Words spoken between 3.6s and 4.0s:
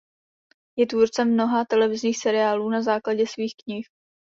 knih.